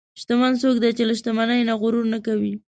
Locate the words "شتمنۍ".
1.19-1.61